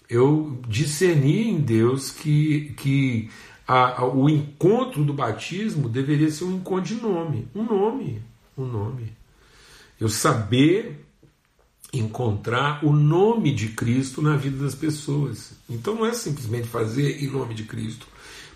eu 0.08 0.60
discerni 0.66 1.50
em 1.50 1.60
Deus 1.60 2.10
que, 2.10 2.72
que 2.76 3.30
a, 3.66 4.00
a, 4.00 4.06
o 4.06 4.28
encontro 4.28 5.04
do 5.04 5.12
batismo 5.12 5.88
deveria 5.88 6.30
ser 6.30 6.44
um 6.44 6.56
encontro 6.56 6.94
de 6.94 7.02
nome, 7.02 7.46
um 7.54 7.62
nome, 7.62 8.22
um 8.56 8.64
nome. 8.64 9.12
Eu 10.00 10.08
saber 10.08 11.04
encontrar 11.92 12.84
o 12.84 12.92
nome 12.92 13.52
de 13.54 13.68
Cristo 13.68 14.22
na 14.22 14.36
vida 14.36 14.62
das 14.62 14.74
pessoas. 14.74 15.52
Então 15.68 15.94
não 15.94 16.06
é 16.06 16.12
simplesmente 16.12 16.66
fazer 16.66 17.22
em 17.22 17.28
nome 17.28 17.54
de 17.54 17.64
Cristo, 17.64 18.06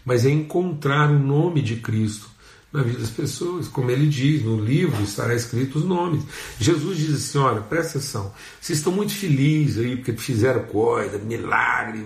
mas 0.04 0.24
é 0.24 0.30
encontrar 0.30 1.10
o 1.10 1.18
nome 1.18 1.62
de 1.62 1.76
Cristo 1.76 2.30
na 2.72 2.82
vida 2.82 2.98
das 2.98 3.10
pessoas. 3.10 3.68
Como 3.68 3.90
ele 3.90 4.08
diz, 4.08 4.42
no 4.42 4.58
livro 4.58 5.02
estará 5.02 5.34
escrito 5.34 5.78
os 5.78 5.84
nomes. 5.84 6.24
Jesus 6.58 6.98
diz 6.98 7.14
assim: 7.14 7.38
olha, 7.38 7.60
presta 7.60 7.98
atenção, 7.98 8.32
vocês 8.60 8.78
estão 8.78 8.92
muito 8.92 9.12
felizes 9.12 9.84
aí 9.84 9.96
porque 9.96 10.12
fizeram 10.14 10.64
coisa, 10.64 11.18
milagre, 11.18 12.04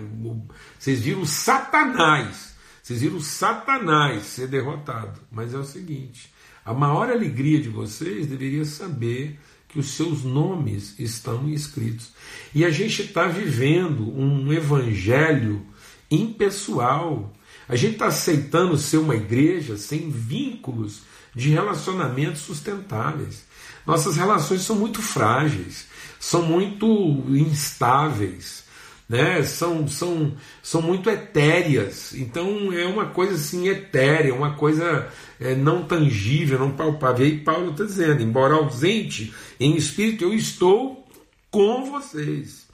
vocês 0.79 1.01
viram 1.01 1.25
Satanás, 1.25 2.55
vocês 2.83 3.01
viram 3.01 3.21
Satanás 3.21 4.25
ser 4.25 4.49
derrotado. 4.49 5.21
Mas 5.31 5.55
é 5.55 5.59
o 5.59 5.65
seguinte: 5.65 6.33
a 6.65 6.75
maior 6.75 7.09
alegria 7.11 7.61
de 7.61 7.69
vocês 7.69 8.27
deveria 8.27 8.65
saber 8.65 9.39
que 9.69 9.79
os 9.79 9.91
seus 9.91 10.25
nomes 10.25 10.99
estão 10.99 11.49
escritos. 11.49 12.13
E 12.55 12.65
a 12.65 12.71
gente 12.71 13.03
está 13.03 13.27
vivendo 13.27 14.11
um 14.19 14.53
evangelho 14.53 15.67
impessoal. 16.11 17.33
A 17.69 17.77
gente 17.77 17.95
está 17.95 18.07
aceitando 18.07 18.79
ser 18.79 18.99
uma 18.99 19.17
igreja 19.17 19.77
sem 19.77 20.11
vínculos 20.11 21.03
de 21.35 21.51
relacionamentos 21.51 22.43
sustentáveis. 22.43 23.45
Nossas 23.87 24.17
relações 24.17 24.63
são 24.63 24.77
muito 24.77 25.03
frágeis, 25.03 25.87
são 26.19 26.43
muito 26.43 26.87
instáveis 27.29 28.67
né? 29.09 29.43
São, 29.43 29.87
são, 29.87 30.35
são 30.63 30.83
muito 30.83 31.09
etéreas. 31.09 32.13
Então 32.15 32.73
é 32.73 32.85
uma 32.87 33.07
coisa 33.07 33.35
assim 33.35 33.69
etérea, 33.69 34.35
uma 34.35 34.55
coisa 34.55 35.09
é, 35.41 35.55
não 35.55 35.85
tangível, 35.85 36.59
não 36.59 36.73
palpável. 36.73 37.27
E 37.27 37.31
aí 37.31 37.39
Paulo 37.39 37.71
está 37.71 37.85
dizendo: 37.85 38.23
embora 38.23 38.55
ausente 38.55 39.33
em 39.61 39.77
espírito, 39.77 40.25
eu 40.25 40.35
estou 40.35 41.07
com 41.51 41.91
vocês, 41.91 42.66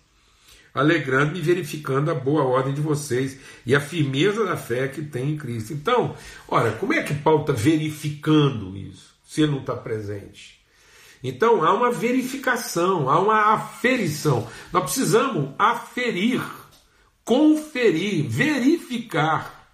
alegrando-me 0.75 1.39
e 1.39 1.43
verificando 1.43 2.11
a 2.11 2.15
boa 2.15 2.45
ordem 2.45 2.73
de 2.73 2.81
vocês 2.81 3.39
e 3.67 3.75
a 3.75 3.81
firmeza 3.81 4.45
da 4.45 4.57
fé 4.57 4.89
que 4.89 5.03
tem 5.03 5.31
em 5.31 5.37
Cristo. 5.37 5.73
Então, 5.73 6.17
ora, 6.49 6.73
como 6.73 6.95
é 6.95 7.03
que 7.03 7.15
Paulo 7.15 7.43
está 7.43 7.53
verificando 7.53 8.77
isso, 8.77 9.15
se 9.25 9.43
ele 9.43 9.53
não 9.53 9.61
está 9.61 9.75
presente? 9.75 10.63
Então 11.23 11.63
há 11.65 11.73
uma 11.73 11.91
verificação, 11.91 13.09
há 13.09 13.21
uma 13.21 13.55
aferição. 13.55 14.49
Nós 14.73 14.85
precisamos 14.85 15.51
aferir, 15.59 16.43
conferir, 17.25 18.29
verificar 18.29 19.71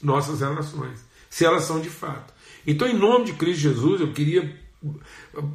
nossas 0.00 0.40
relações, 0.40 1.04
se 1.28 1.44
elas 1.44 1.64
são 1.64 1.80
de 1.80 1.90
fato. 1.90 2.32
Então, 2.66 2.88
em 2.88 2.96
nome 2.96 3.26
de 3.26 3.32
Cristo 3.34 3.60
Jesus, 3.60 4.00
eu 4.00 4.12
queria, 4.12 4.56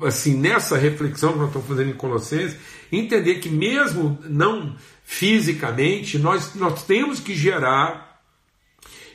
assim, 0.06 0.36
nessa 0.36 0.78
reflexão 0.78 1.34
que 1.34 1.40
nós 1.40 1.48
estamos 1.48 1.68
fazendo 1.68 1.92
em 1.92 1.98
Colossenses, 1.98 2.58
entender 2.92 3.36
que 3.36 3.50
mesmo 3.50 4.20
não 4.24 4.76
fisicamente, 5.04 6.18
nós, 6.18 6.54
nós 6.56 6.84
temos 6.84 7.20
que 7.20 7.36
gerar 7.36 8.22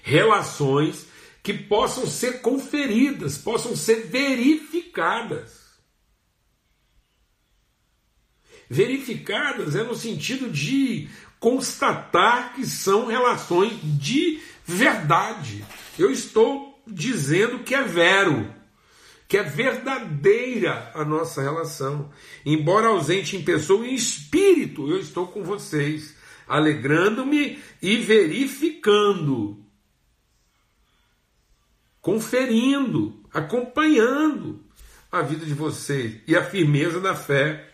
relações 0.03 1.07
que 1.43 1.53
possam 1.53 2.07
ser 2.07 2.41
conferidas, 2.41 3.37
possam 3.39 3.75
ser 3.75 4.07
verificadas. 4.07 5.63
verificadas 8.73 9.77
é 9.77 9.83
no 9.83 9.95
sentido 9.95 10.49
de 10.49 11.09
constatar 11.39 12.55
que 12.55 12.65
são 12.65 13.07
relações 13.07 13.75
de 13.83 14.41
verdade. 14.65 15.63
Eu 15.99 16.11
estou 16.11 16.83
dizendo 16.87 17.59
que 17.59 17.75
é 17.75 17.83
vero, 17.83 18.51
que 19.33 19.39
é 19.39 19.43
verdadeira 19.43 20.93
a 20.93 21.07
nossa 21.07 21.41
relação. 21.41 22.11
Embora 22.45 22.89
ausente 22.89 23.35
em 23.35 23.43
pessoa, 23.43 23.87
em 23.87 23.95
espírito, 23.95 24.91
eu 24.91 24.99
estou 24.99 25.27
com 25.27 25.43
vocês, 25.43 26.15
alegrando-me 26.47 27.59
e 27.81 27.97
verificando, 27.97 29.65
conferindo, 31.99 33.25
acompanhando 33.33 34.63
a 35.11 35.23
vida 35.23 35.47
de 35.47 35.55
vocês 35.55 36.21
e 36.29 36.37
a 36.37 36.45
firmeza 36.45 37.01
da 37.01 37.15
fé 37.15 37.73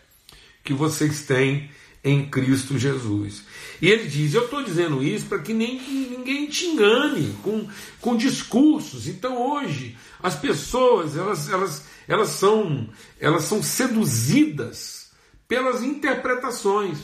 que 0.62 0.72
vocês 0.72 1.26
têm 1.26 1.72
em 2.02 2.28
Cristo 2.28 2.78
Jesus. 2.78 3.44
E 3.80 3.88
ele 3.88 4.08
diz: 4.08 4.34
Eu 4.34 4.44
estou 4.44 4.62
dizendo 4.62 5.02
isso 5.02 5.26
para 5.26 5.40
que 5.40 5.52
nem 5.52 5.80
ninguém 5.80 6.46
te 6.46 6.66
engane 6.66 7.36
com, 7.42 7.68
com 8.00 8.16
discursos. 8.16 9.06
Então 9.06 9.36
hoje 9.36 9.96
as 10.22 10.36
pessoas 10.36 11.16
elas, 11.16 11.48
elas, 11.48 11.84
elas, 12.06 12.28
são, 12.30 12.88
elas 13.18 13.44
são 13.44 13.62
seduzidas 13.62 15.10
pelas 15.46 15.82
interpretações. 15.82 16.98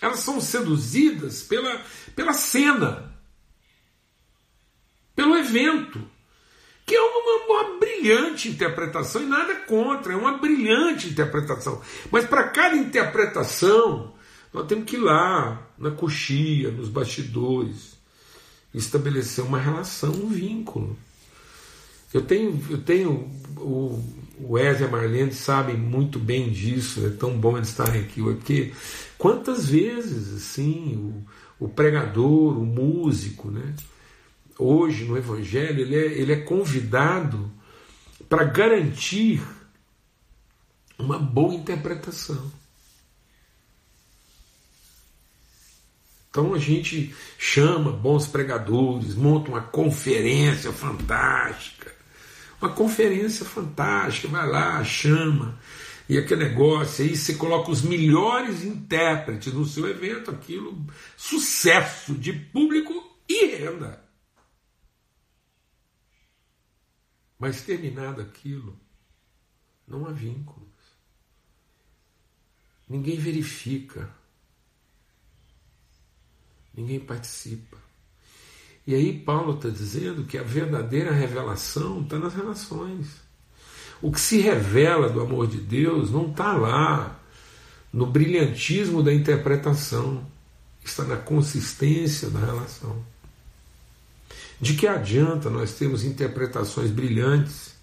Elas 0.00 0.20
são 0.20 0.40
seduzidas 0.40 1.42
pela, 1.42 1.84
pela 2.14 2.32
cena, 2.32 3.12
pelo 5.16 5.36
evento 5.36 6.08
que 6.88 6.94
é 6.94 7.00
uma, 7.02 7.44
uma, 7.44 7.78
brilhante 7.78 8.48
interpretação, 8.48 9.22
e 9.22 9.26
nada 9.26 9.54
contra, 9.66 10.14
é 10.14 10.16
uma 10.16 10.38
brilhante 10.38 11.08
interpretação. 11.08 11.82
Mas 12.10 12.24
para 12.24 12.48
cada 12.48 12.74
interpretação, 12.74 14.14
nós 14.52 14.66
temos 14.66 14.86
que 14.86 14.96
ir 14.96 15.00
lá, 15.00 15.68
na 15.78 15.90
coxia, 15.90 16.70
nos 16.70 16.88
bastidores, 16.88 17.98
estabelecer 18.74 19.44
uma 19.44 19.58
relação, 19.58 20.10
um 20.10 20.28
vínculo. 20.28 20.96
Eu 22.12 22.22
tenho, 22.22 22.58
eu 22.70 22.78
tenho 22.78 23.30
o, 23.58 24.02
o 24.40 24.52
Wesley 24.52 24.84
e 24.84 24.88
a 24.88 24.90
Marlene 24.90 25.32
sabem 25.32 25.76
muito 25.76 26.18
bem 26.18 26.50
disso, 26.50 27.04
é 27.06 27.10
tão 27.10 27.38
bom 27.38 27.58
eles 27.58 27.68
estarem 27.68 28.00
aqui, 28.00 28.22
porque 28.22 28.72
quantas 29.18 29.68
vezes 29.68 30.34
assim 30.34 30.96
o, 31.60 31.66
o 31.66 31.68
pregador, 31.68 32.58
o 32.58 32.64
músico, 32.64 33.50
né? 33.50 33.74
Hoje 34.58 35.04
no 35.04 35.16
Evangelho, 35.16 35.80
ele 35.80 35.96
é, 35.96 36.06
ele 36.18 36.32
é 36.32 36.40
convidado 36.40 37.50
para 38.28 38.44
garantir 38.44 39.42
uma 40.98 41.18
boa 41.18 41.54
interpretação. 41.54 42.50
Então 46.30 46.54
a 46.54 46.58
gente 46.58 47.14
chama 47.38 47.90
bons 47.90 48.26
pregadores, 48.26 49.14
monta 49.14 49.50
uma 49.50 49.62
conferência 49.62 50.72
fantástica. 50.72 51.96
Uma 52.60 52.70
conferência 52.70 53.46
fantástica, 53.46 54.28
vai 54.28 54.46
lá, 54.46 54.82
chama, 54.84 55.58
e 56.08 56.16
aquele 56.16 56.44
negócio, 56.44 57.04
aí 57.04 57.16
você 57.16 57.34
coloca 57.34 57.70
os 57.70 57.82
melhores 57.82 58.64
intérpretes 58.64 59.52
no 59.52 59.66
seu 59.66 59.88
evento, 59.88 60.30
aquilo, 60.30 60.76
sucesso 61.16 62.14
de 62.14 62.32
público 62.32 62.92
e 63.28 63.46
renda. 63.56 64.07
Mas 67.38 67.62
terminado 67.62 68.20
aquilo, 68.20 68.78
não 69.86 70.06
há 70.06 70.12
vínculos. 70.12 70.68
Ninguém 72.88 73.16
verifica. 73.16 74.08
Ninguém 76.74 76.98
participa. 76.98 77.76
E 78.86 78.94
aí 78.94 79.18
Paulo 79.18 79.54
está 79.54 79.68
dizendo 79.68 80.24
que 80.24 80.38
a 80.38 80.42
verdadeira 80.42 81.12
revelação 81.12 82.02
está 82.02 82.18
nas 82.18 82.34
relações. 82.34 83.20
O 84.00 84.10
que 84.10 84.20
se 84.20 84.40
revela 84.40 85.10
do 85.10 85.20
amor 85.20 85.46
de 85.46 85.58
Deus 85.58 86.10
não 86.10 86.30
está 86.30 86.54
lá 86.54 87.20
no 87.92 88.06
brilhantismo 88.06 89.02
da 89.02 89.12
interpretação, 89.12 90.26
está 90.84 91.04
na 91.04 91.16
consistência 91.16 92.30
da 92.30 92.38
relação. 92.38 93.04
De 94.60 94.74
que 94.74 94.86
adianta 94.86 95.48
nós 95.48 95.74
termos 95.74 96.04
interpretações 96.04 96.90
brilhantes 96.90 97.76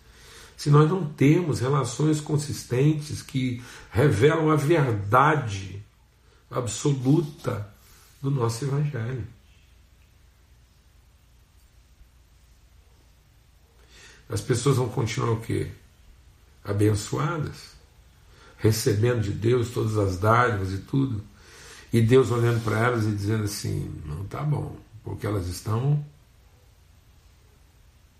se 0.58 0.70
nós 0.70 0.90
não 0.90 1.06
temos 1.06 1.60
relações 1.60 2.20
consistentes 2.20 3.22
que 3.22 3.62
revelam 3.92 4.50
a 4.50 4.56
verdade 4.56 5.82
absoluta 6.52 7.70
do 8.22 8.30
nosso 8.30 8.66
Evangelho? 8.66 9.26
As 14.28 14.42
pessoas 14.42 14.78
vão 14.78 14.90
continuar 14.90 15.32
o 15.32 15.42
quê? 15.42 15.72
Abençoadas, 16.64 17.76
recebendo 18.58 19.22
de 19.22 19.32
Deus 19.32 19.70
todas 19.70 19.98
as 19.98 20.18
dádivas 20.18 20.74
e 20.74 20.80
tudo, 20.80 21.24
e 21.94 22.02
Deus 22.02 22.32
olhando 22.32 22.64
para 22.64 22.80
elas 22.80 23.06
e 23.06 23.12
dizendo 23.12 23.44
assim: 23.44 24.02
não 24.04 24.26
tá 24.26 24.42
bom, 24.42 24.76
porque 25.04 25.28
elas 25.28 25.48
estão 25.48 26.04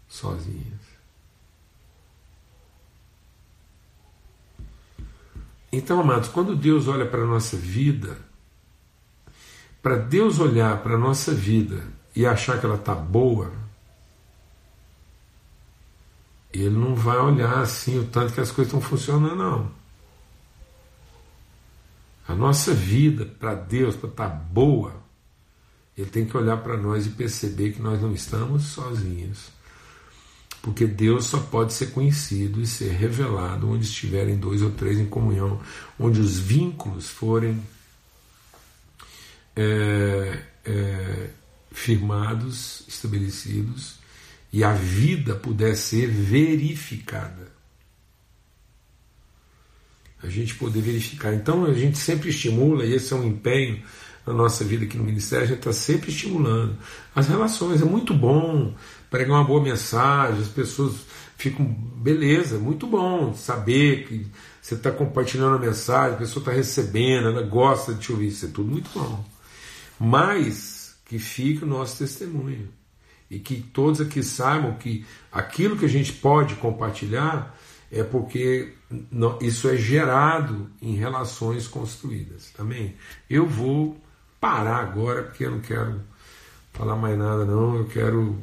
sozinhas. 0.08 0.96
Então, 5.72 6.00
amados, 6.00 6.30
quando 6.30 6.56
Deus 6.56 6.88
olha 6.88 7.06
para 7.06 7.24
a 7.24 7.28
nossa 7.28 7.58
vida, 7.58 8.18
para 9.82 9.98
Deus 9.98 10.40
olhar 10.40 10.82
para 10.82 10.96
a 10.96 10.98
nossa 10.98 11.34
vida 11.34 11.84
e 12.16 12.26
achar 12.26 12.60
que 12.60 12.66
ela 12.66 12.76
está 12.76 12.96
boa, 12.96 13.52
Ele 16.54 16.70
não 16.70 16.96
vai 16.96 17.18
olhar 17.18 17.60
assim 17.60 18.00
o 18.00 18.06
tanto 18.06 18.34
que 18.34 18.40
as 18.40 18.52
coisas 18.52 18.74
estão 18.74 18.82
funcionando, 18.82 19.36
não. 19.36 19.72
A 22.28 22.34
nossa 22.34 22.74
vida, 22.74 23.26
para 23.26 23.54
Deus, 23.54 23.96
para 23.96 24.10
estar 24.10 24.30
tá 24.30 24.36
boa, 24.36 24.96
Ele 25.98 26.10
tem 26.10 26.26
que 26.26 26.38
olhar 26.38 26.58
para 26.58 26.78
nós 26.78 27.06
e 27.06 27.10
perceber 27.10 27.74
que 27.74 27.82
nós 27.82 28.02
não 28.02 28.14
estamos 28.14 28.64
sozinhos. 28.64 29.55
Porque 30.66 30.88
Deus 30.88 31.26
só 31.26 31.40
pode 31.40 31.74
ser 31.74 31.92
conhecido 31.92 32.60
e 32.60 32.66
ser 32.66 32.90
revelado 32.90 33.70
onde 33.70 33.86
estiverem 33.86 34.36
dois 34.36 34.64
ou 34.64 34.72
três 34.72 34.98
em 34.98 35.06
comunhão, 35.06 35.62
onde 36.00 36.20
os 36.20 36.40
vínculos 36.40 37.08
forem 37.08 37.62
é, 39.56 40.40
é, 40.66 41.30
firmados, 41.72 42.84
estabelecidos 42.88 44.00
e 44.52 44.64
a 44.64 44.74
vida 44.74 45.36
puder 45.36 45.78
ser 45.78 46.08
verificada. 46.08 47.54
a 50.24 50.28
gente 50.28 50.56
poder 50.56 50.82
verificar. 50.82 51.32
Então 51.36 51.64
a 51.66 51.74
gente 51.76 52.00
sempre 52.00 52.32
estimula, 52.32 52.84
e 52.84 52.94
esse 52.94 53.14
é 53.14 53.16
um 53.16 53.28
empenho 53.28 53.84
na 54.26 54.34
nossa 54.34 54.64
vida 54.64 54.86
aqui 54.86 54.98
no 54.98 55.04
Ministério, 55.04 55.46
a 55.46 55.48
gente 55.48 55.60
está 55.60 55.74
sempre 55.74 56.10
estimulando 56.10 56.78
as 57.16 57.28
relações. 57.28 57.82
É 57.82 57.86
muito 57.86 58.14
bom 58.14 58.74
pregar 59.10 59.38
uma 59.38 59.44
boa 59.44 59.62
mensagem, 59.62 60.42
as 60.42 60.48
pessoas 60.48 61.06
ficam, 61.38 61.66
beleza, 61.66 62.58
muito 62.58 62.88
bom 62.88 63.34
saber 63.34 64.08
que 64.08 64.28
você 64.62 64.74
está 64.74 64.92
compartilhando 64.92 65.56
a 65.56 65.60
mensagem, 65.60 66.16
a 66.16 66.20
pessoa 66.20 66.42
está 66.42 66.52
recebendo, 66.52 67.28
ela 67.28 67.44
gosta 67.44 67.94
de 67.94 68.00
te 68.00 68.12
ouvir, 68.12 68.28
isso 68.28 68.46
é 68.46 68.50
tudo 68.50 68.72
muito 68.72 68.90
bom. 68.94 69.24
Mas 70.00 70.96
que 71.06 71.20
fique 71.20 71.64
o 71.64 71.68
nosso 71.68 72.00
testemunho 72.00 72.70
e 73.30 73.40
que 73.40 73.62
todos 73.62 74.02
aqui 74.02 74.24
saibam 74.24 74.74
que 74.74 75.06
aquilo 75.32 75.78
que 75.78 75.86
a 75.86 75.90
gente 75.90 76.14
pode 76.14 76.56
compartilhar 76.56 77.56
é 77.92 78.04
porque 78.04 78.74
isso 79.42 79.70
é 79.70 79.78
gerado 79.78 80.70
em 80.82 80.96
relações 80.96 81.68
construídas. 81.68 82.52
Amém? 82.58 82.96
Eu 83.30 83.48
vou 83.48 83.98
parar 84.46 84.78
agora 84.78 85.24
porque 85.24 85.44
eu 85.44 85.52
não 85.52 85.60
quero 85.60 86.02
falar 86.72 86.96
mais 86.96 87.18
nada, 87.18 87.46
não. 87.46 87.78
Eu 87.78 87.88
quero 87.88 88.38